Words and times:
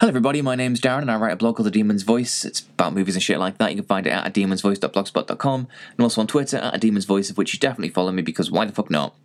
Hello, 0.00 0.10
everybody. 0.10 0.40
My 0.42 0.54
name's 0.54 0.80
Darren, 0.80 1.02
and 1.02 1.10
I 1.10 1.16
write 1.16 1.32
a 1.32 1.36
blog 1.36 1.56
called 1.56 1.66
The 1.66 1.72
Demon's 1.72 2.04
Voice. 2.04 2.44
It's 2.44 2.60
about 2.60 2.94
movies 2.94 3.16
and 3.16 3.22
shit 3.22 3.40
like 3.40 3.58
that. 3.58 3.70
You 3.70 3.78
can 3.78 3.84
find 3.84 4.06
it 4.06 4.10
at 4.10 4.32
demonsvoice.blogspot.com 4.32 5.68
and 5.90 6.00
also 6.00 6.20
on 6.20 6.28
Twitter 6.28 6.58
at 6.58 6.80
Demon's 6.80 7.04
Voice, 7.04 7.30
of 7.30 7.36
which 7.36 7.52
you 7.52 7.58
definitely 7.58 7.88
follow 7.88 8.12
me 8.12 8.22
because 8.22 8.48
why 8.48 8.64
the 8.64 8.70
fuck 8.70 8.92
not? 8.92 9.16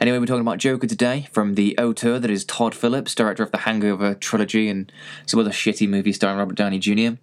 Anyway, 0.00 0.18
we're 0.18 0.26
talking 0.26 0.40
about 0.40 0.58
Joker 0.58 0.88
today 0.88 1.28
from 1.30 1.54
the 1.54 1.78
auteur 1.78 2.18
that 2.18 2.28
is 2.28 2.44
Todd 2.44 2.74
Phillips, 2.74 3.14
director 3.14 3.44
of 3.44 3.52
the 3.52 3.58
Hangover 3.58 4.14
trilogy 4.14 4.68
and 4.68 4.90
some 5.26 5.38
other 5.38 5.50
shitty 5.50 5.88
movies 5.88 6.16
starring 6.16 6.38
Robert 6.38 6.56
Downey 6.56 6.80
Jr. 6.80 7.20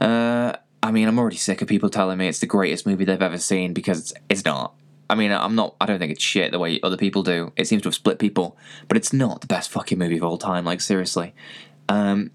Uh, 0.00 0.52
I 0.84 0.92
mean, 0.92 1.08
I'm 1.08 1.18
already 1.18 1.38
sick 1.38 1.62
of 1.62 1.66
people 1.66 1.90
telling 1.90 2.16
me 2.16 2.28
it's 2.28 2.38
the 2.38 2.46
greatest 2.46 2.86
movie 2.86 3.04
they've 3.04 3.20
ever 3.20 3.38
seen 3.38 3.72
because 3.72 4.14
it's 4.28 4.44
not. 4.44 4.72
I 5.10 5.16
mean, 5.16 5.32
I'm 5.32 5.56
not. 5.56 5.74
I 5.80 5.86
don't 5.86 5.98
think 5.98 6.12
it's 6.12 6.22
shit 6.22 6.52
the 6.52 6.60
way 6.60 6.78
other 6.80 6.96
people 6.96 7.24
do. 7.24 7.52
It 7.56 7.66
seems 7.66 7.82
to 7.82 7.88
have 7.88 7.94
split 7.96 8.20
people, 8.20 8.56
but 8.86 8.96
it's 8.96 9.12
not 9.12 9.40
the 9.40 9.48
best 9.48 9.68
fucking 9.68 9.98
movie 9.98 10.18
of 10.18 10.22
all 10.22 10.38
time. 10.38 10.64
Like 10.64 10.80
seriously. 10.80 11.34
Um, 11.88 12.30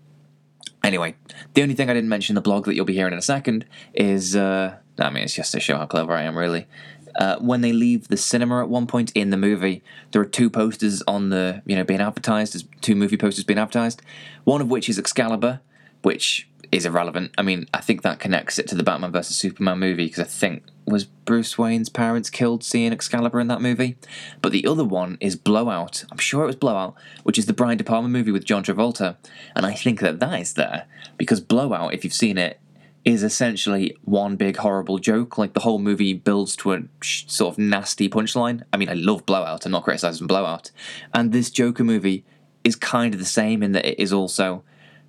anyway, 0.84 1.16
the 1.54 1.64
only 1.64 1.76
thing 1.76 1.90
I 1.90 1.94
didn't 1.94 2.10
mention 2.10 2.34
in 2.34 2.36
the 2.36 2.42
blog 2.42 2.66
that 2.66 2.76
you'll 2.76 2.86
be 2.86 2.94
hearing 2.94 3.14
in 3.14 3.20
a 3.20 3.24
second 3.24 3.66
is. 3.94 4.36
Uh, 4.36 4.78
I 5.00 5.10
mean, 5.10 5.24
it's 5.24 5.34
just 5.34 5.52
to 5.54 5.60
show 5.60 5.78
how 5.78 5.86
clever 5.86 6.14
I 6.14 6.24
am, 6.24 6.38
really. 6.38 6.68
Uh, 7.16 7.38
when 7.40 7.62
they 7.62 7.74
leave 7.74 8.08
the 8.08 8.18
cinema 8.18 8.62
at 8.62 8.70
one 8.70 8.88
point 8.88 9.12
in 9.14 9.32
the 9.32 9.38
movie, 9.38 9.84
there 10.12 10.22
are 10.22 10.26
two 10.26 10.50
posters 10.50 11.02
on 11.08 11.30
the, 11.30 11.62
you 11.66 11.76
know, 11.76 11.84
being 11.84 12.00
advertised, 12.00 12.66
two 12.82 12.96
movie 12.96 13.18
posters 13.18 13.44
being 13.44 13.60
advertised. 13.60 14.02
One 14.44 14.62
of 14.62 14.70
which 14.70 14.88
is 14.88 14.98
Excalibur, 14.98 15.60
which 16.04 16.48
is 16.72 16.86
irrelevant. 16.86 17.32
I 17.38 17.42
mean, 17.42 17.68
I 17.74 17.82
think 17.82 18.02
that 18.02 18.20
connects 18.20 18.58
it 18.58 18.68
to 18.70 18.76
the 18.76 18.84
Batman 18.84 19.12
versus 19.12 19.36
Superman 19.36 19.80
movie 19.80 20.06
because 20.06 20.20
I 20.20 20.28
think 20.28 20.64
was 20.86 21.06
Bruce 21.06 21.58
Wayne's 21.58 21.90
parents 21.90 22.30
killed 22.30 22.64
seeing 22.64 22.92
Excalibur 22.92 23.40
in 23.40 23.48
that 23.48 23.62
movie. 23.62 23.98
But 24.42 24.52
the 24.52 24.66
other 24.66 24.84
one 24.84 25.18
is 25.20 25.36
Blowout. 25.36 26.06
I'm 26.12 26.18
sure 26.18 26.44
it 26.44 26.48
was 26.48 26.56
Blowout, 26.56 26.96
which 27.24 27.38
is 27.38 27.46
the 27.46 27.54
Brian 27.54 27.78
De 27.78 27.84
Palma 27.84 28.08
movie 28.08 28.32
with 28.32 28.46
John 28.46 28.64
Travolta, 28.64 29.18
and 29.56 29.66
I 29.66 29.74
think 29.74 30.00
that 30.00 30.20
that 30.20 30.40
is 30.40 30.54
there 30.54 30.86
because 31.18 31.42
Blowout, 31.42 31.94
if 31.94 32.04
you've 32.04 32.14
seen 32.14 32.38
it, 32.38 32.60
is 33.04 33.24
essentially 33.24 33.98
one 34.04 34.36
big 34.36 34.58
horrible 34.58 35.00
joke. 35.00 35.38
Like 35.38 35.54
the 35.54 35.62
whole 35.62 35.80
movie 35.80 36.14
builds 36.14 36.56
to 36.58 36.74
a 36.74 36.84
sort 37.02 37.54
of 37.54 37.58
nasty 37.58 38.08
punchline. 38.08 38.64
I 38.72 38.78
mean, 38.78 38.90
I 38.90 38.94
love 38.94 39.26
Blowout. 39.26 39.66
I'm 39.66 39.72
not 39.72 39.84
criticizing 39.84 40.28
Blowout, 40.28 40.72
and 41.14 41.32
this 41.32 41.50
Joker 41.50 41.84
movie 41.84 42.26
is 42.64 42.76
kind 42.76 43.14
of 43.14 43.20
the 43.20 43.26
same 43.26 43.64
in 43.64 43.72
that 43.72 43.86
it 43.86 44.00
is 44.00 44.14
also, 44.14 44.64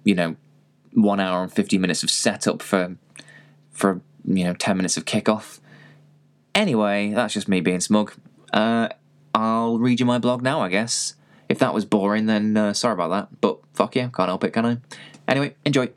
you 0.04 0.14
know, 0.14 0.36
one 0.94 1.20
hour 1.20 1.42
and 1.42 1.52
50 1.52 1.78
minutes 1.78 2.02
of 2.02 2.10
setup 2.10 2.62
for 2.62 2.96
for 3.70 4.00
you 4.24 4.44
know 4.44 4.54
10 4.54 4.76
minutes 4.76 4.96
of 4.96 5.04
kickoff. 5.04 5.60
Anyway 6.54 7.12
that's 7.12 7.34
just 7.34 7.48
me 7.48 7.60
being 7.60 7.80
smug. 7.80 8.12
Uh, 8.52 8.88
i'll 9.34 9.78
read 9.78 9.98
you 9.98 10.04
my 10.04 10.18
blog 10.18 10.42
now 10.42 10.60
i 10.60 10.68
guess. 10.68 11.14
If 11.48 11.58
that 11.58 11.74
was 11.74 11.84
boring 11.84 12.26
then 12.26 12.56
uh, 12.56 12.72
sorry 12.72 12.94
about 12.94 13.10
that 13.10 13.40
but 13.40 13.58
fuck 13.74 13.96
yeah 13.96 14.08
can't 14.08 14.28
help 14.28 14.44
it 14.44 14.52
can 14.52 14.66
i? 14.66 14.78
Anyway 15.26 15.54
enjoy. 15.64 15.90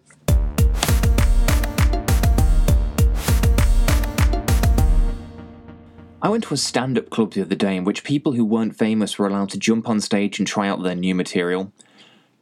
I 6.25 6.29
went 6.29 6.43
to 6.45 6.55
a 6.55 6.57
stand 6.57 6.97
up 6.97 7.11
club 7.11 7.33
the 7.33 7.43
other 7.43 7.53
day 7.53 7.75
in 7.75 7.83
which 7.83 8.03
people 8.03 8.31
who 8.31 8.43
weren't 8.43 8.75
famous 8.75 9.19
were 9.19 9.27
allowed 9.27 9.51
to 9.51 9.59
jump 9.59 9.87
on 9.87 10.01
stage 10.01 10.39
and 10.39 10.47
try 10.47 10.67
out 10.67 10.81
their 10.81 10.95
new 10.95 11.13
material. 11.13 11.71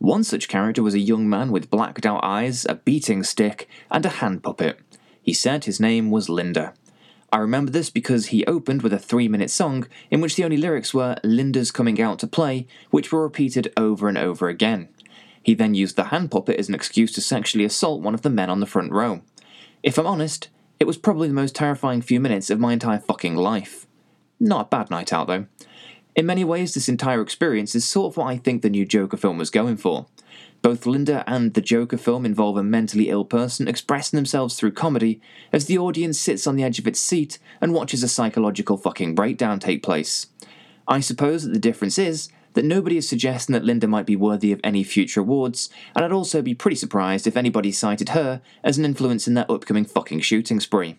One 0.04 0.26
such 0.26 0.50
character 0.50 0.84
was 0.84 0.96
a 0.96 1.00
young 1.00 1.30
man 1.30 1.50
with 1.50 1.70
blacked 1.70 2.06
out 2.06 2.26
eyes, 2.26 2.66
a 2.66 2.76
beating 2.76 3.24
stick, 3.24 3.70
and 3.90 4.06
a 4.06 4.10
hand 4.10 4.44
puppet. 4.44 4.78
He 5.22 5.32
said 5.32 5.64
his 5.64 5.80
name 5.80 6.12
was 6.12 6.28
Linda. 6.28 6.74
I 7.32 7.38
remember 7.38 7.72
this 7.72 7.90
because 7.90 8.26
he 8.26 8.46
opened 8.46 8.82
with 8.82 8.92
a 8.92 9.00
three 9.00 9.30
minute 9.30 9.50
song 9.50 9.88
in 10.12 10.20
which 10.20 10.36
the 10.36 10.44
only 10.44 10.58
lyrics 10.58 10.94
were 10.94 11.16
Linda's 11.24 11.72
coming 11.72 12.02
out 12.02 12.20
to 12.20 12.28
play, 12.28 12.68
which 12.92 13.14
were 13.14 13.24
repeated 13.24 13.72
over 13.78 14.10
and 14.10 14.18
over 14.18 14.50
again. 14.50 14.90
He 15.42 15.54
then 15.54 15.74
used 15.74 15.96
the 15.96 16.04
hand 16.04 16.32
puppet 16.32 16.60
as 16.60 16.68
an 16.68 16.76
excuse 16.76 17.14
to 17.14 17.22
sexually 17.22 17.64
assault 17.64 18.02
one 18.02 18.14
of 18.14 18.24
the 18.24 18.30
men 18.30 18.50
on 18.50 18.60
the 18.60 18.66
front 18.66 18.92
row. 18.92 19.22
If 19.84 19.98
I'm 19.98 20.06
honest, 20.06 20.50
it 20.82 20.86
was 20.86 20.98
probably 20.98 21.30
the 21.30 21.34
most 21.34 21.56
terrifying 21.56 22.02
few 22.02 22.20
minutes 22.20 22.50
of 22.50 22.60
my 22.60 22.74
entire 22.74 23.00
fucking 23.00 23.38
life. 23.38 23.88
Not 24.38 24.66
a 24.66 24.70
bad 24.70 24.90
night 24.90 25.14
out, 25.14 25.28
though. 25.28 25.46
In 26.16 26.28
many 26.28 26.44
ways, 26.44 26.74
this 26.74 26.90
entire 26.90 27.22
experience 27.22 27.74
is 27.74 27.86
sort 27.86 28.14
of 28.14 28.18
what 28.18 28.28
I 28.28 28.38
think 28.38 28.62
the 28.62 28.70
new 28.70 28.86
Joker 28.86 29.18
film 29.18 29.40
was 29.40 29.50
going 29.50 29.78
for. 29.78 30.06
Both 30.62 30.86
Linda 30.86 31.24
and 31.28 31.54
the 31.56 31.62
Joker 31.62 31.98
film 31.98 32.26
involve 32.26 32.56
a 32.56 32.64
mentally 32.64 33.10
ill 33.10 33.26
person 33.26 33.68
expressing 33.68 34.18
themselves 34.18 34.56
through 34.56 34.74
comedy 34.74 35.20
as 35.52 35.66
the 35.66 35.78
audience 35.78 36.20
sits 36.20 36.46
on 36.46 36.56
the 36.56 36.64
edge 36.64 36.78
of 36.78 36.88
its 36.88 37.00
seat 37.00 37.40
and 37.60 37.74
watches 37.74 38.04
a 38.04 38.08
psychological 38.08 38.78
fucking 38.78 39.16
breakdown 39.16 39.60
take 39.60 39.82
place. 39.82 40.28
I 40.88 41.00
suppose 41.00 41.44
that 41.44 41.54
the 41.54 41.60
difference 41.60 41.98
is 41.98 42.30
that 42.54 42.64
nobody 42.64 42.98
is 42.98 43.10
suggesting 43.10 43.54
that 43.54 43.66
Linda 43.66 43.88
might 43.88 44.06
be 44.06 44.16
worthy 44.16 44.52
of 44.52 44.62
any 44.64 44.84
future 44.84 45.22
awards, 45.22 45.70
and 45.96 46.06
I'd 46.06 46.12
also 46.12 46.44
be 46.44 46.54
pretty 46.54 46.76
surprised 46.76 47.26
if 47.26 47.36
anybody 47.36 47.72
cited 47.72 48.10
her 48.10 48.42
as 48.64 48.78
an 48.78 48.86
influence 48.86 49.28
in 49.28 49.34
their 49.34 49.52
upcoming 49.52 49.86
fucking 49.86 50.20
shooting 50.20 50.60
spree. 50.60 50.98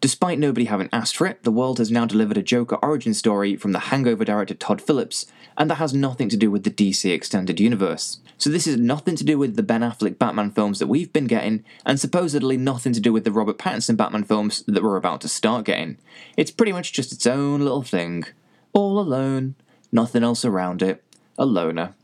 Despite 0.00 0.38
nobody 0.38 0.66
having 0.66 0.88
asked 0.92 1.16
for 1.16 1.26
it, 1.26 1.42
the 1.42 1.50
world 1.50 1.78
has 1.78 1.90
now 1.90 2.06
delivered 2.06 2.36
a 2.36 2.42
Joker 2.42 2.76
origin 2.76 3.14
story 3.14 3.56
from 3.56 3.72
the 3.72 3.80
Hangover 3.80 4.24
director 4.24 4.54
Todd 4.54 4.80
Phillips, 4.80 5.26
and 5.56 5.68
that 5.68 5.76
has 5.76 5.92
nothing 5.92 6.28
to 6.28 6.36
do 6.36 6.52
with 6.52 6.62
the 6.62 6.70
DC 6.70 7.12
Extended 7.12 7.58
Universe. 7.58 8.20
So 8.36 8.48
this 8.48 8.68
is 8.68 8.76
nothing 8.76 9.16
to 9.16 9.24
do 9.24 9.36
with 9.38 9.56
the 9.56 9.62
Ben 9.64 9.80
Affleck 9.80 10.16
Batman 10.16 10.52
films 10.52 10.78
that 10.78 10.86
we've 10.86 11.12
been 11.12 11.26
getting, 11.26 11.64
and 11.84 11.98
supposedly 11.98 12.56
nothing 12.56 12.92
to 12.92 13.00
do 13.00 13.12
with 13.12 13.24
the 13.24 13.32
Robert 13.32 13.58
Pattinson 13.58 13.96
Batman 13.96 14.22
films 14.22 14.62
that 14.68 14.84
we're 14.84 14.96
about 14.96 15.20
to 15.22 15.28
start 15.28 15.64
getting. 15.64 15.98
It's 16.36 16.52
pretty 16.52 16.72
much 16.72 16.92
just 16.92 17.12
its 17.12 17.26
own 17.26 17.60
little 17.60 17.82
thing. 17.82 18.24
All 18.72 19.00
alone, 19.00 19.56
nothing 19.90 20.22
else 20.22 20.44
around 20.44 20.80
it, 20.80 21.02
a 21.36 21.44
loner. 21.44 21.94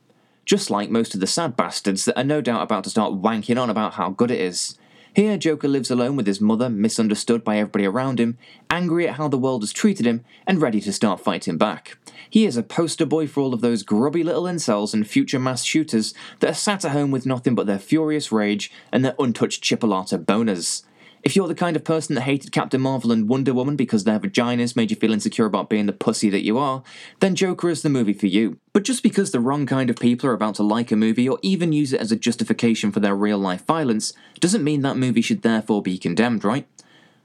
Just 0.45 0.69
like 0.69 0.91
most 0.91 1.15
of 1.15 1.21
the 1.21 1.29
sad 1.29 1.57
bastards 1.57 2.07
that 2.07 2.19
are 2.19 2.25
no 2.25 2.41
doubt 2.41 2.63
about 2.63 2.83
to 2.85 2.91
start 2.91 3.23
wanking 3.23 3.61
on 3.61 3.71
about 3.71 3.95
how 3.95 4.11
good 4.11 4.33
it 4.33 4.41
is. 4.41 4.77
Here, 5.15 5.39
Joker 5.39 5.69
lives 5.69 5.93
alone 5.93 6.17
with 6.17 6.27
his 6.27 6.41
mother, 6.41 6.69
misunderstood 6.69 7.45
by 7.45 7.59
everybody 7.59 7.87
around 7.87 8.19
him, 8.19 8.37
angry 8.69 9.07
at 9.07 9.15
how 9.15 9.29
the 9.29 9.39
world 9.39 9.63
has 9.63 9.73
treated 9.73 10.07
him, 10.07 10.25
and 10.45 10.61
ready 10.61 10.81
to 10.81 10.93
start 10.93 11.21
fighting 11.21 11.57
back. 11.57 11.97
He 12.29 12.47
is 12.47 12.57
a 12.57 12.65
poster 12.65 13.07
boy 13.07 13.29
for 13.29 13.41
all 13.41 13.55
of 13.55 13.61
those 13.61 13.85
grubby 13.85 14.25
little 14.25 14.43
incels 14.43 14.93
and 14.93 15.07
future 15.07 15.39
mass 15.39 15.63
shooters 15.63 16.15
that 16.41 16.51
are 16.51 16.55
sat 16.55 16.85
at 16.85 16.91
home 16.91 17.13
with 17.13 17.27
nothing 17.27 17.55
but 17.55 17.69
their 17.69 17.79
furious 17.79 18.33
rage 18.33 18.73
and 18.91 19.05
their 19.05 19.15
untouched 19.17 19.63
chipolata 19.63 20.19
boners. 20.19 20.83
If 21.25 21.35
you're 21.35 21.49
the 21.49 21.55
kind 21.55 21.75
of 21.75 21.85
person 21.85 22.15
that 22.15 22.21
hated 22.21 22.53
Captain 22.53 22.83
Marvel 22.83 23.11
and 23.11 23.27
Wonder 23.27 23.55
Woman 23.55 23.77
because 23.77 24.05
their 24.05 24.21
vaginas 24.21 24.77
made 24.77 24.91
you 24.91 24.97
feel 24.97 25.15
insecure 25.15 25.47
about 25.47 25.71
being 25.71 25.87
the 25.87 25.95
pussy 25.95 26.29
that 26.29 26.45
you 26.45 26.59
are, 26.59 26.83
then 27.21 27.35
Joker 27.35 27.71
is 27.71 27.81
the 27.81 27.89
movie 27.89 28.13
for 28.13 28.27
you. 28.27 28.59
But 28.75 28.85
just 28.85 29.03
because 29.03 29.31
the 29.31 29.41
wrong 29.41 29.65
kind 29.65 29.89
of 29.89 29.97
people 29.97 30.29
are 30.29 30.35
about 30.35 30.57
to 30.57 30.63
like 30.63 30.93
a 30.93 30.97
movie 30.97 31.27
or 31.27 31.39
even 31.41 31.73
use 31.73 31.95
it 31.95 32.01
as 32.01 32.13
a 32.13 32.17
justification 32.17 32.93
for 32.93 33.01
their 33.01 33.17
real 33.17 33.39
life 33.39 33.65
violence, 33.65 34.13
doesn't 34.39 34.63
mean 34.63 34.83
that 34.83 34.99
movie 34.99 35.23
should 35.23 35.41
therefore 35.41 35.81
be 35.81 35.97
condemned, 35.97 36.45
right? 36.45 36.69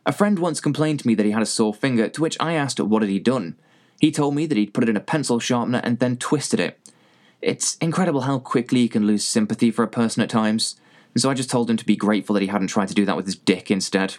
A 0.06 0.14
friend 0.14 0.40
once 0.40 0.62
complained 0.62 1.02
to 1.02 1.08
me 1.08 1.14
that 1.16 1.26
he 1.26 1.34
had 1.34 1.44
a 1.44 1.46
sore 1.46 1.74
finger, 1.74 2.08
to 2.08 2.22
which 2.22 2.38
I 2.40 2.54
asked 2.54 2.80
what 2.80 3.02
had 3.02 3.12
he 3.12 3.20
done. 3.20 3.58
He 4.00 4.12
told 4.12 4.34
me 4.34 4.46
that 4.46 4.58
he'd 4.58 4.74
put 4.74 4.86
it 4.86 4.90
in 4.90 4.96
a 4.96 5.02
pencil 5.02 5.42
sharpener 5.42 5.82
and 5.84 6.00
then 6.00 6.16
twisted 6.16 6.62
it. 6.62 6.80
It's 7.42 7.76
incredible 7.82 8.22
how 8.22 8.40
quickly 8.40 8.80
you 8.80 8.90
can 8.90 9.06
lose 9.06 9.26
sympathy 9.26 9.72
for 9.72 9.84
a 9.84 9.90
person 9.90 10.24
at 10.24 10.30
times 10.30 10.78
so 11.18 11.30
I 11.30 11.34
just 11.34 11.50
told 11.50 11.70
him 11.70 11.78
to 11.78 11.86
be 11.86 11.96
grateful 11.96 12.34
that 12.34 12.42
he 12.42 12.48
hadn't 12.48 12.68
tried 12.68 12.88
to 12.90 12.94
do 12.94 13.06
that 13.06 13.16
with 13.16 13.26
his 13.26 13.36
dick 13.36 13.72
instead. 13.72 14.18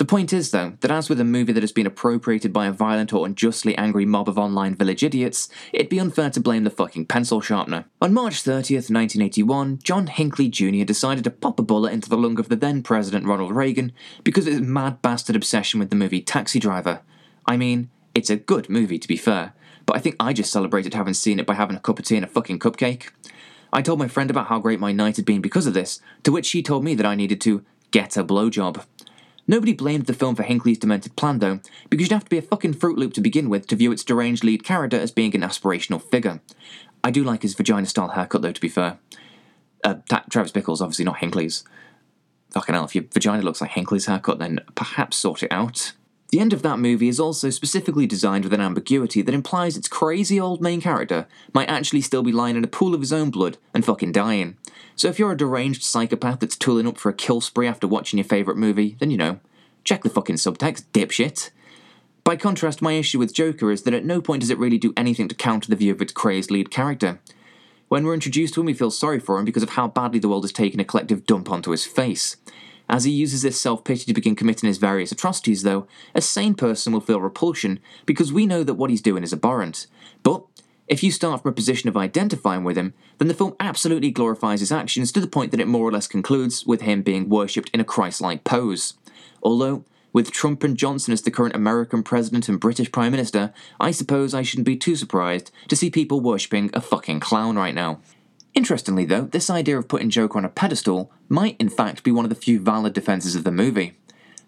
The 0.00 0.06
point 0.06 0.32
is, 0.32 0.50
though, 0.50 0.78
that 0.80 0.90
as 0.90 1.10
with 1.10 1.20
a 1.20 1.24
movie 1.24 1.52
that 1.52 1.62
has 1.62 1.72
been 1.72 1.86
appropriated 1.86 2.54
by 2.54 2.66
a 2.66 2.72
violent 2.72 3.12
or 3.12 3.26
unjustly 3.26 3.76
angry 3.76 4.06
mob 4.06 4.30
of 4.30 4.38
online 4.38 4.74
village 4.74 5.02
idiots, 5.02 5.50
it'd 5.74 5.90
be 5.90 6.00
unfair 6.00 6.30
to 6.30 6.40
blame 6.40 6.64
the 6.64 6.70
fucking 6.70 7.04
pencil 7.04 7.42
sharpener. 7.42 7.84
On 8.00 8.14
March 8.14 8.42
30th, 8.42 8.88
1981, 8.90 9.80
John 9.82 10.06
Hinckley 10.06 10.48
Jr. 10.48 10.84
decided 10.84 11.24
to 11.24 11.30
pop 11.30 11.58
a 11.58 11.62
bullet 11.62 11.92
into 11.92 12.08
the 12.08 12.16
lung 12.16 12.40
of 12.40 12.48
the 12.48 12.56
then 12.56 12.82
President 12.82 13.26
Ronald 13.26 13.54
Reagan 13.54 13.92
because 14.24 14.46
of 14.46 14.54
his 14.54 14.62
mad 14.62 15.02
bastard 15.02 15.36
obsession 15.36 15.78
with 15.78 15.90
the 15.90 15.96
movie 15.96 16.22
Taxi 16.22 16.58
Driver. 16.58 17.02
I 17.44 17.58
mean, 17.58 17.90
it's 18.14 18.30
a 18.30 18.36
good 18.36 18.70
movie 18.70 18.98
to 18.98 19.06
be 19.06 19.18
fair, 19.18 19.52
but 19.84 19.96
I 19.96 20.00
think 20.00 20.16
I 20.18 20.32
just 20.32 20.50
celebrated 20.50 20.94
having 20.94 21.12
seen 21.12 21.38
it 21.38 21.46
by 21.46 21.54
having 21.54 21.76
a 21.76 21.80
cup 21.80 21.98
of 21.98 22.06
tea 22.06 22.16
and 22.16 22.24
a 22.24 22.28
fucking 22.28 22.58
cupcake. 22.58 23.10
I 23.72 23.82
told 23.82 23.98
my 23.98 24.08
friend 24.08 24.30
about 24.30 24.46
how 24.46 24.58
great 24.58 24.80
my 24.80 24.92
night 24.92 25.16
had 25.16 25.24
been 25.24 25.40
because 25.40 25.66
of 25.66 25.74
this, 25.74 26.00
to 26.24 26.32
which 26.32 26.46
she 26.46 26.62
told 26.62 26.84
me 26.84 26.94
that 26.94 27.06
I 27.06 27.14
needed 27.14 27.40
to 27.42 27.64
get 27.90 28.16
a 28.16 28.24
blowjob. 28.24 28.84
Nobody 29.46 29.72
blamed 29.72 30.06
the 30.06 30.14
film 30.14 30.36
for 30.36 30.42
Hinckley's 30.42 30.78
demented 30.78 31.16
plan, 31.16 31.40
though, 31.40 31.60
because 31.88 32.06
you'd 32.06 32.14
have 32.14 32.24
to 32.24 32.30
be 32.30 32.38
a 32.38 32.42
fucking 32.42 32.74
Fruit 32.74 32.96
Loop 32.96 33.12
to 33.14 33.20
begin 33.20 33.48
with 33.48 33.66
to 33.68 33.76
view 33.76 33.90
its 33.90 34.04
deranged 34.04 34.44
lead 34.44 34.64
character 34.64 34.98
as 34.98 35.10
being 35.10 35.34
an 35.34 35.42
aspirational 35.42 36.00
figure. 36.00 36.40
I 37.02 37.10
do 37.10 37.24
like 37.24 37.42
his 37.42 37.54
vagina 37.54 37.86
style 37.86 38.08
haircut, 38.08 38.42
though, 38.42 38.52
to 38.52 38.60
be 38.60 38.68
fair. 38.68 38.98
Uh, 39.82 39.96
Travis 40.30 40.52
Bickle's 40.52 40.80
obviously 40.80 41.04
not 41.04 41.18
Hinckley's. 41.18 41.64
Fucking 42.50 42.74
hell, 42.74 42.84
if 42.84 42.94
your 42.94 43.04
vagina 43.12 43.42
looks 43.42 43.60
like 43.60 43.70
Hinckley's 43.70 44.06
haircut, 44.06 44.38
then 44.38 44.60
perhaps 44.74 45.16
sort 45.16 45.42
it 45.42 45.52
out. 45.52 45.92
The 46.30 46.38
end 46.38 46.52
of 46.52 46.62
that 46.62 46.78
movie 46.78 47.08
is 47.08 47.18
also 47.18 47.50
specifically 47.50 48.06
designed 48.06 48.44
with 48.44 48.52
an 48.52 48.60
ambiguity 48.60 49.20
that 49.20 49.34
implies 49.34 49.76
its 49.76 49.88
crazy 49.88 50.38
old 50.38 50.60
main 50.60 50.80
character 50.80 51.26
might 51.52 51.68
actually 51.68 52.02
still 52.02 52.22
be 52.22 52.30
lying 52.30 52.56
in 52.56 52.62
a 52.62 52.68
pool 52.68 52.94
of 52.94 53.00
his 53.00 53.12
own 53.12 53.30
blood 53.30 53.58
and 53.74 53.84
fucking 53.84 54.12
dying. 54.12 54.56
So 54.94 55.08
if 55.08 55.18
you're 55.18 55.32
a 55.32 55.36
deranged 55.36 55.82
psychopath 55.82 56.38
that's 56.38 56.56
tooling 56.56 56.86
up 56.86 56.98
for 56.98 57.08
a 57.08 57.14
kill 57.14 57.40
spree 57.40 57.66
after 57.66 57.88
watching 57.88 58.18
your 58.18 58.24
favourite 58.24 58.58
movie, 58.58 58.96
then 59.00 59.10
you 59.10 59.16
know, 59.16 59.40
check 59.82 60.04
the 60.04 60.10
fucking 60.10 60.36
subtext, 60.36 60.84
dipshit. 60.92 61.50
By 62.22 62.36
contrast, 62.36 62.80
my 62.80 62.92
issue 62.92 63.18
with 63.18 63.34
Joker 63.34 63.72
is 63.72 63.82
that 63.82 63.94
at 63.94 64.04
no 64.04 64.20
point 64.20 64.42
does 64.42 64.50
it 64.50 64.58
really 64.58 64.78
do 64.78 64.92
anything 64.96 65.26
to 65.28 65.34
counter 65.34 65.68
the 65.68 65.76
view 65.76 65.92
of 65.92 66.00
its 66.00 66.12
crazed 66.12 66.50
lead 66.50 66.70
character. 66.70 67.18
When 67.88 68.04
we're 68.04 68.14
introduced 68.14 68.54
to 68.54 68.60
him, 68.60 68.66
we 68.66 68.74
feel 68.74 68.92
sorry 68.92 69.18
for 69.18 69.36
him 69.36 69.44
because 69.44 69.64
of 69.64 69.70
how 69.70 69.88
badly 69.88 70.20
the 70.20 70.28
world 70.28 70.44
has 70.44 70.52
taken 70.52 70.78
a 70.78 70.84
collective 70.84 71.26
dump 71.26 71.50
onto 71.50 71.72
his 71.72 71.86
face. 71.86 72.36
As 72.90 73.04
he 73.04 73.12
uses 73.12 73.42
this 73.42 73.58
self 73.58 73.84
pity 73.84 74.04
to 74.06 74.12
begin 74.12 74.34
committing 74.34 74.66
his 74.66 74.78
various 74.78 75.12
atrocities, 75.12 75.62
though, 75.62 75.86
a 76.12 76.20
sane 76.20 76.54
person 76.54 76.92
will 76.92 77.00
feel 77.00 77.20
repulsion 77.20 77.78
because 78.04 78.32
we 78.32 78.46
know 78.46 78.64
that 78.64 78.74
what 78.74 78.90
he's 78.90 79.00
doing 79.00 79.22
is 79.22 79.32
abhorrent. 79.32 79.86
But 80.24 80.42
if 80.88 81.04
you 81.04 81.12
start 81.12 81.40
from 81.40 81.52
a 81.52 81.54
position 81.54 81.88
of 81.88 81.96
identifying 81.96 82.64
with 82.64 82.76
him, 82.76 82.92
then 83.18 83.28
the 83.28 83.34
film 83.34 83.54
absolutely 83.60 84.10
glorifies 84.10 84.58
his 84.58 84.72
actions 84.72 85.12
to 85.12 85.20
the 85.20 85.28
point 85.28 85.52
that 85.52 85.60
it 85.60 85.68
more 85.68 85.86
or 85.86 85.92
less 85.92 86.08
concludes 86.08 86.66
with 86.66 86.80
him 86.80 87.02
being 87.02 87.28
worshipped 87.28 87.70
in 87.72 87.78
a 87.78 87.84
Christ 87.84 88.20
like 88.20 88.42
pose. 88.42 88.94
Although, 89.40 89.84
with 90.12 90.32
Trump 90.32 90.64
and 90.64 90.76
Johnson 90.76 91.12
as 91.12 91.22
the 91.22 91.30
current 91.30 91.54
American 91.54 92.02
president 92.02 92.48
and 92.48 92.58
British 92.58 92.90
Prime 92.90 93.12
Minister, 93.12 93.54
I 93.78 93.92
suppose 93.92 94.34
I 94.34 94.42
shouldn't 94.42 94.66
be 94.66 94.76
too 94.76 94.96
surprised 94.96 95.52
to 95.68 95.76
see 95.76 95.90
people 95.90 96.20
worshipping 96.20 96.70
a 96.74 96.80
fucking 96.80 97.20
clown 97.20 97.54
right 97.54 97.74
now. 97.74 98.00
Interestingly, 98.54 99.04
though, 99.04 99.22
this 99.22 99.48
idea 99.48 99.78
of 99.78 99.88
putting 99.88 100.10
Joker 100.10 100.38
on 100.38 100.44
a 100.44 100.48
pedestal 100.48 101.12
might 101.28 101.56
in 101.60 101.68
fact 101.68 102.02
be 102.02 102.10
one 102.10 102.24
of 102.24 102.30
the 102.30 102.34
few 102.34 102.58
valid 102.60 102.92
defences 102.92 103.36
of 103.36 103.44
the 103.44 103.52
movie. 103.52 103.96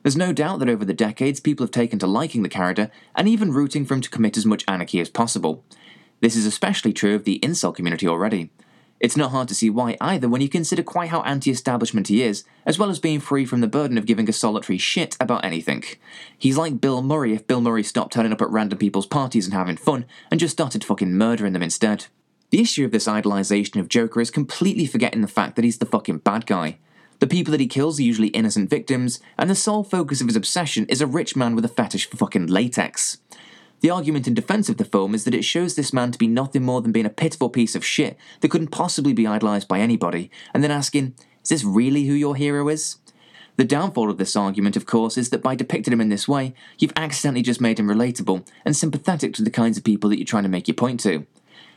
There's 0.03 0.17
no 0.17 0.33
doubt 0.33 0.59
that 0.59 0.69
over 0.69 0.85
the 0.85 0.93
decades 0.93 1.39
people 1.39 1.65
have 1.65 1.71
taken 1.71 1.99
to 2.01 2.09
liking 2.09 2.43
the 2.43 2.49
character 2.49 2.91
and 3.15 3.29
even 3.29 3.53
rooting 3.53 3.85
for 3.85 3.95
him 3.95 4.01
to 4.01 4.11
commit 4.11 4.37
as 4.37 4.45
much 4.45 4.65
anarchy 4.67 4.99
as 4.99 5.09
possible. 5.09 5.65
This 6.21 6.35
is 6.35 6.47
especially 6.47 6.93
true 6.93 7.15
of 7.15 7.25
the 7.25 7.39
incel 7.41 7.75
community 7.75 8.09
already. 8.09 8.51
It's 8.99 9.17
not 9.17 9.33
hard 9.33 9.49
to 9.49 9.55
see 9.55 9.71
why 9.71 9.97
either 10.01 10.29
when 10.29 10.41
you 10.41 10.49
consider 10.49 10.83
quite 10.85 11.11
how 11.11 11.23
anti 11.23 11.51
establishment 11.51 12.07
he 12.07 12.23
is, 12.23 12.45
as 12.65 12.79
well 12.79 12.89
as 12.89 13.01
being 13.01 13.19
free 13.19 13.45
from 13.45 13.61
the 13.61 13.67
burden 13.67 13.99
of 13.99 14.07
giving 14.07 14.29
a 14.29 14.33
solitary 14.33 14.79
shit 14.79 15.17
about 15.19 15.45
anything. 15.45 15.83
He's 16.39 16.57
like 16.57 16.81
Bill 16.81 17.03
Murray 17.03 17.33
if 17.33 17.49
Bill 17.49 17.61
Murray 17.61 17.83
stopped 17.83 18.13
turning 18.13 18.33
up 18.33 18.41
at 18.41 18.51
random 18.51 18.79
people's 18.79 19.07
parties 19.07 19.45
and 19.45 19.55
having 19.55 19.77
fun, 19.77 20.05
and 20.31 20.39
just 20.39 20.53
started 20.53 20.85
fucking 20.85 21.13
murdering 21.13 21.53
them 21.53 21.65
instead. 21.65 22.07
The 22.53 22.61
issue 22.61 22.85
of 22.85 22.91
this 22.91 23.07
idolization 23.07 23.81
of 23.81 23.89
Joker 23.89 24.21
is 24.21 24.31
completely 24.31 24.85
forgetting 24.85 25.23
the 25.23 25.27
fact 25.27 25.57
that 25.57 25.65
he's 25.65 25.79
the 25.79 25.87
fucking 25.87 26.19
bad 26.19 26.45
guy. 26.45 26.77
The 27.19 27.27
people 27.27 27.51
that 27.53 27.61
he 27.61 27.67
kills 27.67 27.99
are 27.99 28.03
usually 28.03 28.29
innocent 28.29 28.69
victims, 28.69 29.21
and 29.39 29.49
the 29.49 29.55
sole 29.55 29.83
focus 29.83 30.21
of 30.21 30.27
his 30.27 30.37
obsession 30.37 30.85
is 30.91 31.01
a 31.01 31.07
rich 31.07 31.35
man 31.35 31.57
with 31.57 31.65
a 31.65 31.69
fetish 31.69 32.11
for 32.11 32.19
fucking 32.19 32.49
latex. 32.49 33.17
The 33.81 33.89
argument 33.89 34.29
in 34.29 34.35
defense 34.35 34.69
of 34.69 34.77
the 34.77 34.85
film 34.85 35.15
is 35.15 35.25
that 35.25 35.35
it 35.35 35.47
shows 35.47 35.77
this 35.77 35.95
man 35.95 36.13
to 36.13 36.19
be 36.19 36.27
nothing 36.27 36.63
more 36.63 36.83
than 36.83 36.93
being 36.93 37.07
a 37.07 37.11
pitiful 37.11 37.49
piece 37.49 37.75
of 37.75 37.87
shit 37.87 38.19
that 38.43 38.51
couldn't 38.51 38.69
possibly 38.69 39.15
be 39.15 39.27
idolized 39.27 39.67
by 39.67 39.81
anybody, 39.81 40.31
and 40.53 40.63
then 40.63 40.71
asking, 40.71 41.15
is 41.43 41.49
this 41.49 41.65
really 41.65 42.05
who 42.05 42.13
your 42.13 42.37
hero 42.37 42.69
is? 42.69 42.99
The 43.57 43.65
downfall 43.65 44.11
of 44.11 44.19
this 44.19 44.37
argument, 44.37 44.77
of 44.77 44.85
course, 44.85 45.17
is 45.17 45.31
that 45.31 45.43
by 45.43 45.55
depicting 45.55 45.95
him 45.95 46.03
in 46.03 46.11
this 46.11 46.29
way, 46.29 46.53
you've 46.79 46.93
accidentally 46.97 47.41
just 47.41 47.63
made 47.63 47.79
him 47.79 47.89
relatable 47.89 48.47
and 48.67 48.77
sympathetic 48.77 49.33
to 49.35 49.43
the 49.43 49.51
kinds 49.51 49.79
of 49.79 49.85
people 49.85 50.11
that 50.11 50.19
you're 50.19 50.27
trying 50.27 50.43
to 50.43 50.51
make 50.51 50.69
your 50.69 50.75
point 50.75 51.01
to. 51.01 51.27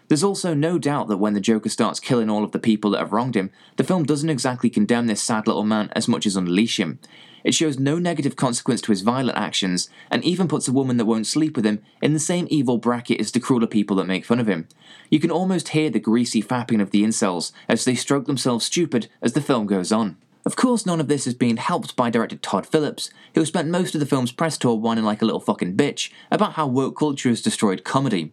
There's 0.08 0.24
also 0.24 0.54
no 0.54 0.78
doubt 0.78 1.08
that 1.08 1.18
when 1.18 1.34
the 1.34 1.40
Joker 1.40 1.70
starts 1.70 2.00
killing 2.00 2.30
all 2.30 2.44
of 2.44 2.52
the 2.52 2.60
people 2.60 2.92
that 2.92 3.00
have 3.00 3.12
wronged 3.12 3.36
him, 3.36 3.50
the 3.78 3.84
film 3.84 4.04
doesn't 4.04 4.30
exactly 4.30 4.70
condemn 4.70 5.08
this 5.08 5.22
sad 5.22 5.48
little 5.48 5.64
man 5.64 5.90
as 5.96 6.08
much 6.08 6.26
as 6.28 6.36
unleash 6.36 6.80
him. 6.80 7.00
It 7.44 7.54
shows 7.54 7.78
no 7.80 8.00
negative 8.00 8.36
consequence 8.36 8.82
to 8.82 8.92
his 8.92 9.02
violent 9.02 9.38
actions, 9.38 9.90
and 10.10 10.24
even 10.24 10.48
puts 10.48 10.68
a 10.68 10.74
woman 10.74 10.98
that 10.98 11.06
won't 11.06 11.28
sleep 11.28 11.56
with 11.56 11.66
him 11.66 11.82
in 12.02 12.14
the 12.14 12.20
same 12.20 12.48
evil 12.50 12.78
bracket 12.78 13.20
as 13.20 13.32
the 13.32 13.40
crueler 13.40 13.68
people 13.68 13.96
that 13.98 14.06
make 14.06 14.26
fun 14.26 14.40
of 14.40 14.48
him. 14.48 14.68
You 15.10 15.20
can 15.20 15.32
almost 15.32 15.70
hear 15.70 15.90
the 15.90 16.00
greasy 16.00 16.42
fapping 16.42 16.82
of 16.82 16.92
the 16.92 17.04
incels 17.04 17.52
as 17.70 17.86
they 17.86 17.96
stroke 17.96 18.26
themselves 18.26 18.66
stupid 18.66 19.10
as 19.22 19.34
the 19.34 19.42
film 19.42 19.68
goes 19.68 19.92
on. 19.92 20.18
Of 20.46 20.56
course, 20.56 20.86
none 20.86 21.00
of 21.00 21.08
this 21.08 21.26
is 21.26 21.34
being 21.34 21.58
helped 21.58 21.96
by 21.96 22.12
director 22.12 22.36
Todd 22.36 22.68
Phillips, 22.68 23.10
who 23.34 23.46
spent 23.46 23.68
most 23.68 23.96
of 23.96 24.00
the 24.00 24.06
film's 24.06 24.32
press 24.32 24.58
tour 24.60 24.76
whining 24.76 25.04
like 25.04 25.24
a 25.24 25.26
little 25.26 25.40
fucking 25.40 25.76
bitch 25.76 26.12
about 26.32 26.54
how 26.54 26.68
woke 26.68 26.98
culture 26.98 27.30
has 27.30 27.42
destroyed 27.42 27.84
comedy. 27.84 28.32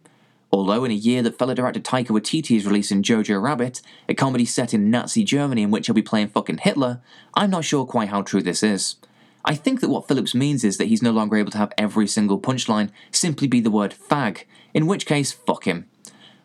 Although, 0.53 0.85
in 0.85 0.91
a 0.91 0.93
year 0.93 1.23
that 1.23 1.39
fellow 1.39 1.55
director 1.55 1.79
Taika 1.79 2.09
Waititi 2.09 2.55
is 2.55 2.67
releasing 2.67 3.01
Jojo 3.01 3.41
Rabbit, 3.41 3.81
a 4.07 4.13
comedy 4.13 4.45
set 4.45 4.71
in 4.71 4.91
Nazi 4.91 5.23
Germany 5.23 5.63
in 5.63 5.71
which 5.71 5.87
he'll 5.87 5.95
be 5.95 6.03
playing 6.03 6.27
fucking 6.27 6.59
Hitler, 6.59 7.01
I'm 7.33 7.49
not 7.49 7.65
sure 7.65 7.87
quite 7.87 8.09
how 8.09 8.21
true 8.21 8.43
this 8.43 8.61
is. 8.61 8.97
I 9.43 9.55
think 9.55 9.79
that 9.81 9.89
what 9.89 10.07
Phillips 10.07 10.35
means 10.35 10.63
is 10.63 10.77
that 10.77 10.89
he's 10.89 11.01
no 11.01 11.09
longer 11.09 11.37
able 11.37 11.49
to 11.53 11.57
have 11.57 11.73
every 11.75 12.05
single 12.05 12.39
punchline 12.39 12.91
simply 13.09 13.47
be 13.47 13.61
the 13.61 13.71
word 13.71 13.95
fag, 13.95 14.43
in 14.75 14.85
which 14.85 15.07
case, 15.07 15.31
fuck 15.31 15.63
him. 15.63 15.87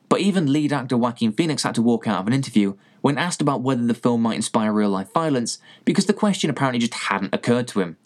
But 0.08 0.20
even 0.20 0.54
lead 0.54 0.72
actor 0.72 0.96
Joaquin 0.96 1.32
Phoenix 1.32 1.62
had 1.62 1.74
to 1.74 1.82
walk 1.82 2.08
out 2.08 2.20
of 2.20 2.26
an 2.26 2.32
interview 2.32 2.76
when 3.02 3.18
asked 3.18 3.42
about 3.42 3.60
whether 3.60 3.86
the 3.86 3.92
film 3.92 4.22
might 4.22 4.36
inspire 4.36 4.72
real 4.72 4.88
life 4.88 5.12
violence 5.12 5.58
because 5.84 6.06
the 6.06 6.14
question 6.14 6.48
apparently 6.48 6.78
just 6.78 6.94
hadn't 6.94 7.34
occurred 7.34 7.68
to 7.68 7.80
him. 7.80 7.98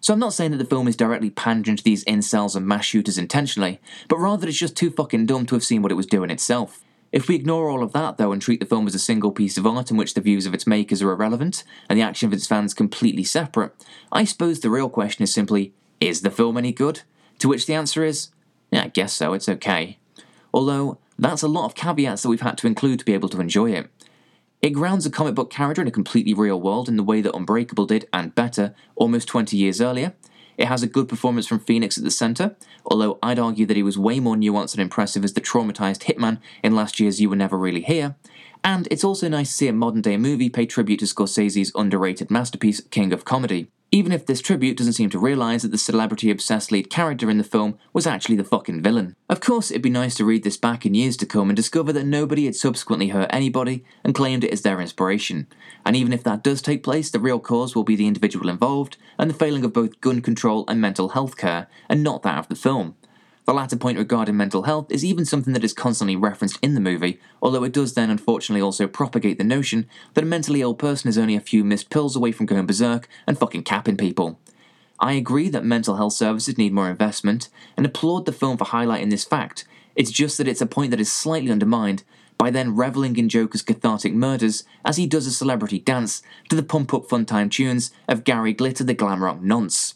So 0.00 0.12
I'm 0.12 0.18
not 0.18 0.32
saying 0.32 0.52
that 0.52 0.56
the 0.56 0.64
film 0.64 0.88
is 0.88 0.96
directly 0.96 1.30
pandering 1.30 1.76
to 1.76 1.84
these 1.84 2.04
incels 2.04 2.56
and 2.56 2.66
mass 2.66 2.84
shooters 2.86 3.18
intentionally, 3.18 3.80
but 4.08 4.18
rather 4.18 4.48
it's 4.48 4.58
just 4.58 4.76
too 4.76 4.90
fucking 4.90 5.26
dumb 5.26 5.46
to 5.46 5.54
have 5.54 5.64
seen 5.64 5.82
what 5.82 5.92
it 5.92 5.96
was 5.96 6.06
doing 6.06 6.30
itself. 6.30 6.82
If 7.12 7.28
we 7.28 7.34
ignore 7.34 7.68
all 7.68 7.82
of 7.82 7.92
that, 7.92 8.16
though, 8.16 8.32
and 8.32 8.40
treat 8.40 8.60
the 8.60 8.66
film 8.66 8.86
as 8.86 8.94
a 8.94 8.98
single 9.00 9.32
piece 9.32 9.58
of 9.58 9.66
art 9.66 9.90
in 9.90 9.96
which 9.96 10.14
the 10.14 10.20
views 10.20 10.46
of 10.46 10.54
its 10.54 10.66
makers 10.66 11.02
are 11.02 11.10
irrelevant 11.10 11.64
and 11.88 11.98
the 11.98 12.02
action 12.02 12.26
of 12.26 12.32
its 12.32 12.46
fans 12.46 12.72
completely 12.72 13.24
separate, 13.24 13.74
I 14.12 14.24
suppose 14.24 14.60
the 14.60 14.70
real 14.70 14.88
question 14.88 15.24
is 15.24 15.34
simply 15.34 15.74
is 16.00 16.22
the 16.22 16.30
film 16.30 16.56
any 16.56 16.72
good? 16.72 17.02
To 17.40 17.48
which 17.48 17.66
the 17.66 17.74
answer 17.74 18.04
is 18.04 18.30
yeah, 18.70 18.84
I 18.84 18.88
guess 18.88 19.12
so, 19.12 19.32
it's 19.32 19.48
okay. 19.48 19.98
Although, 20.54 20.98
that's 21.18 21.42
a 21.42 21.48
lot 21.48 21.66
of 21.66 21.74
caveats 21.74 22.22
that 22.22 22.28
we've 22.28 22.40
had 22.40 22.58
to 22.58 22.66
include 22.66 23.00
to 23.00 23.04
be 23.04 23.14
able 23.14 23.28
to 23.30 23.40
enjoy 23.40 23.72
it. 23.72 23.90
It 24.62 24.70
grounds 24.70 25.06
a 25.06 25.10
comic 25.10 25.34
book 25.34 25.50
character 25.50 25.80
in 25.80 25.88
a 25.88 25.92
completely 25.92 26.34
real 26.34 26.60
world 26.60 26.86
in 26.86 26.98
the 26.98 27.02
way 27.02 27.22
that 27.22 27.34
Unbreakable 27.34 27.86
did, 27.86 28.06
and 28.12 28.34
better, 28.34 28.74
almost 28.94 29.26
20 29.26 29.56
years 29.56 29.80
earlier. 29.80 30.12
It 30.58 30.68
has 30.68 30.82
a 30.82 30.86
good 30.86 31.08
performance 31.08 31.46
from 31.46 31.60
Phoenix 31.60 31.96
at 31.96 32.04
the 32.04 32.10
centre, 32.10 32.56
although 32.84 33.18
I'd 33.22 33.38
argue 33.38 33.64
that 33.64 33.76
he 33.78 33.82
was 33.82 33.96
way 33.96 34.20
more 34.20 34.36
nuanced 34.36 34.74
and 34.74 34.82
impressive 34.82 35.24
as 35.24 35.32
the 35.32 35.40
traumatised 35.40 36.02
hitman 36.02 36.40
in 36.62 36.74
last 36.74 37.00
year's 37.00 37.22
You 37.22 37.30
Were 37.30 37.36
Never 37.36 37.56
Really 37.56 37.80
Here. 37.80 38.16
And 38.62 38.86
it's 38.90 39.04
also 39.04 39.28
nice 39.30 39.48
to 39.48 39.54
see 39.54 39.68
a 39.68 39.72
modern 39.72 40.02
day 40.02 40.18
movie 40.18 40.50
pay 40.50 40.66
tribute 40.66 40.98
to 40.98 41.06
Scorsese's 41.06 41.72
underrated 41.74 42.30
masterpiece, 42.30 42.82
King 42.82 43.14
of 43.14 43.24
Comedy 43.24 43.70
even 43.92 44.12
if 44.12 44.24
this 44.24 44.40
tribute 44.40 44.76
doesn't 44.76 44.92
seem 44.92 45.10
to 45.10 45.18
realise 45.18 45.62
that 45.62 45.72
the 45.72 45.78
celebrity 45.78 46.30
obsessed 46.30 46.70
lead 46.70 46.88
character 46.90 47.28
in 47.28 47.38
the 47.38 47.44
film 47.44 47.76
was 47.92 48.06
actually 48.06 48.36
the 48.36 48.44
fucking 48.44 48.82
villain. 48.82 49.16
Of 49.28 49.40
course, 49.40 49.70
it'd 49.70 49.82
be 49.82 49.90
nice 49.90 50.14
to 50.16 50.24
read 50.24 50.44
this 50.44 50.56
back 50.56 50.86
in 50.86 50.94
years 50.94 51.16
to 51.18 51.26
come 51.26 51.50
and 51.50 51.56
discover 51.56 51.92
that 51.92 52.04
nobody 52.04 52.44
had 52.44 52.54
subsequently 52.54 53.08
hurt 53.08 53.28
anybody 53.32 53.84
and 54.04 54.14
claimed 54.14 54.44
it 54.44 54.52
as 54.52 54.62
their 54.62 54.80
inspiration. 54.80 55.48
And 55.84 55.96
even 55.96 56.12
if 56.12 56.22
that 56.22 56.44
does 56.44 56.62
take 56.62 56.84
place, 56.84 57.10
the 57.10 57.18
real 57.18 57.40
cause 57.40 57.74
will 57.74 57.84
be 57.84 57.96
the 57.96 58.06
individual 58.06 58.48
involved 58.48 58.96
and 59.18 59.28
the 59.28 59.34
failing 59.34 59.64
of 59.64 59.72
both 59.72 60.00
gun 60.00 60.22
control 60.22 60.64
and 60.68 60.80
mental 60.80 61.10
health 61.10 61.36
care, 61.36 61.66
and 61.88 62.02
not 62.02 62.22
that 62.22 62.38
of 62.38 62.48
the 62.48 62.54
film. 62.54 62.94
The 63.50 63.54
latter 63.54 63.76
point 63.76 63.98
regarding 63.98 64.36
mental 64.36 64.62
health 64.62 64.92
is 64.92 65.04
even 65.04 65.24
something 65.24 65.54
that 65.54 65.64
is 65.64 65.72
constantly 65.72 66.14
referenced 66.14 66.60
in 66.62 66.74
the 66.74 66.80
movie, 66.80 67.18
although 67.42 67.64
it 67.64 67.72
does 67.72 67.94
then 67.94 68.08
unfortunately 68.08 68.62
also 68.62 68.86
propagate 68.86 69.38
the 69.38 69.42
notion 69.42 69.88
that 70.14 70.22
a 70.22 70.26
mentally 70.28 70.60
ill 70.60 70.76
person 70.76 71.08
is 71.08 71.18
only 71.18 71.34
a 71.34 71.40
few 71.40 71.64
missed 71.64 71.90
pills 71.90 72.14
away 72.14 72.30
from 72.30 72.46
going 72.46 72.64
berserk 72.64 73.08
and 73.26 73.36
fucking 73.36 73.64
capping 73.64 73.96
people. 73.96 74.38
I 75.00 75.14
agree 75.14 75.48
that 75.48 75.64
mental 75.64 75.96
health 75.96 76.12
services 76.12 76.58
need 76.58 76.72
more 76.72 76.88
investment, 76.88 77.48
and 77.76 77.84
applaud 77.84 78.24
the 78.24 78.32
film 78.32 78.56
for 78.56 78.66
highlighting 78.66 79.10
this 79.10 79.24
fact. 79.24 79.64
It's 79.96 80.12
just 80.12 80.38
that 80.38 80.46
it's 80.46 80.60
a 80.60 80.64
point 80.66 80.92
that 80.92 81.00
is 81.00 81.10
slightly 81.10 81.50
undermined 81.50 82.04
by 82.38 82.52
then 82.52 82.76
reveling 82.76 83.16
in 83.16 83.28
Joker's 83.28 83.62
cathartic 83.62 84.14
murders 84.14 84.62
as 84.84 84.96
he 84.96 85.08
does 85.08 85.26
a 85.26 85.32
celebrity 85.32 85.80
dance 85.80 86.22
to 86.50 86.54
the 86.54 86.62
pump 86.62 86.94
up 86.94 87.08
fun 87.08 87.26
time 87.26 87.50
tunes 87.50 87.90
of 88.06 88.22
Gary 88.22 88.52
Glitter 88.52 88.84
the 88.84 88.94
glam 88.94 89.24
rock 89.24 89.42
nonce. 89.42 89.94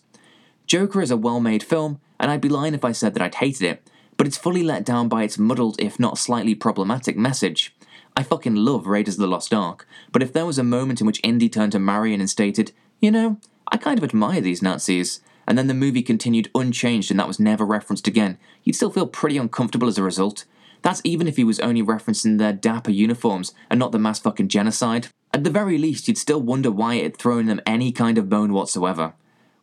Joker 0.67 1.01
is 1.03 1.13
a 1.13 1.17
well 1.17 1.39
made 1.39 1.63
film, 1.63 2.01
and 2.25 2.31
I'd 2.31 2.41
be 2.41 2.49
lying 2.49 2.73
if 2.73 2.87
I 2.87 2.93
said 2.93 3.13
that 3.13 3.23
I'd 3.23 3.35
hated 3.35 3.67
it, 3.67 3.91
but 4.17 4.27
it's 4.27 4.39
fully 4.39 4.63
let 4.63 4.83
down 4.83 5.11
by 5.11 5.25
its 5.25 5.37
muddled, 5.37 5.79
if 5.79 6.01
not 6.01 6.17
slightly 6.17 6.55
problematic, 6.55 7.19
message. 7.19 7.77
I 8.17 8.23
fucking 8.23 8.55
love 8.55 8.87
Raiders 8.87 9.17
of 9.17 9.21
the 9.21 9.27
Lost 9.27 9.53
Ark, 9.53 9.87
but 10.11 10.23
if 10.23 10.33
there 10.33 10.47
was 10.47 10.57
a 10.57 10.65
moment 10.65 11.03
in 11.03 11.07
which 11.07 11.21
Indy 11.23 11.51
turned 11.51 11.73
to 11.73 11.79
Marion 11.79 12.21
and 12.21 12.31
stated, 12.31 12.73
you 12.99 13.11
know, 13.11 13.39
I 13.71 13.77
kind 13.77 13.99
of 13.99 14.05
admire 14.05 14.41
these 14.41 14.63
Nazis, 14.63 15.21
and 15.47 15.59
then 15.59 15.67
the 15.67 15.75
movie 15.75 16.01
continued 16.01 16.51
unchanged 16.55 17.11
and 17.11 17.21
that 17.21 17.29
was 17.29 17.39
never 17.39 17.67
referenced 17.67 18.09
again, 18.09 18.39
you'd 18.63 18.77
still 18.77 18.91
feel 18.91 19.07
pretty 19.07 19.37
uncomfortable 19.37 19.89
as 19.89 19.99
a 19.99 20.03
result. 20.03 20.47
That's 20.81 21.03
even 21.05 21.29
if 21.29 21.37
he 21.37 21.45
was 21.45 21.61
only 21.61 21.83
referencing 21.83 22.39
their 22.39 22.55
dapper 22.55 22.91
uniforms 22.91 23.53
and 23.69 23.79
not 23.79 23.93
the 23.93 23.99
mass 23.99 24.19
fucking 24.19 24.49
genocide. 24.49 25.09
At 25.35 25.45
the 25.45 25.51
very 25.51 25.77
least, 25.77 26.09
you'd 26.09 26.17
still 26.17 26.41
wonder 26.41 26.71
why 26.71 26.95
it 26.95 27.03
had 27.03 27.17
thrown 27.19 27.45
them 27.45 27.61
any 27.67 27.93
kind 27.93 28.17
of 28.17 28.31
bone 28.31 28.55
whatsoever. 28.55 29.13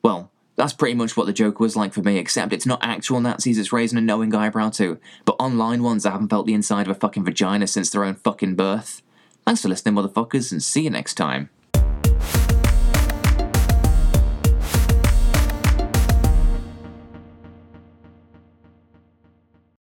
Well, 0.03 0.30
that's 0.61 0.73
pretty 0.73 0.93
much 0.93 1.17
what 1.17 1.25
the 1.25 1.33
Joker 1.33 1.63
was 1.63 1.75
like 1.75 1.91
for 1.91 2.03
me, 2.03 2.19
except 2.19 2.53
it's 2.53 2.67
not 2.67 2.83
actual 2.83 3.19
Nazis 3.19 3.57
it's 3.57 3.73
raising 3.73 3.97
a 3.97 4.01
knowing 4.01 4.35
eyebrow 4.35 4.69
to, 4.69 4.99
but 5.25 5.35
online 5.39 5.81
ones 5.81 6.03
that 6.03 6.11
haven't 6.11 6.27
felt 6.27 6.45
the 6.45 6.53
inside 6.53 6.85
of 6.87 6.95
a 6.95 6.99
fucking 6.99 7.25
vagina 7.25 7.65
since 7.65 7.89
their 7.89 8.03
own 8.03 8.13
fucking 8.13 8.53
birth. 8.53 9.01
Thanks 9.43 9.63
for 9.63 9.69
listening, 9.69 9.95
motherfuckers, 9.95 10.51
and 10.51 10.61
see 10.61 10.83
you 10.83 10.91
next 10.91 11.15
time. 11.15 11.49